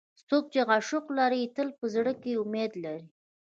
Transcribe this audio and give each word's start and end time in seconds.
څوک 0.27 0.43
چې 0.53 0.59
عشق 0.73 1.05
لري، 1.17 1.43
تل 1.55 1.67
په 1.77 1.85
زړه 1.93 2.13
کې 2.21 2.39
امید 2.43 2.71
لري. 2.83 3.07